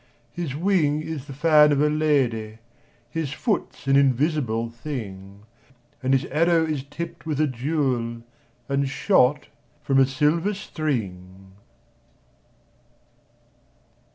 [0.31, 2.57] His wing is the fan of a lady,
[3.07, 5.43] His foot's an invisible thing,
[6.01, 8.23] And his arrow is tipped with a jewel,
[8.67, 9.49] And shot
[9.83, 11.51] from a silver string.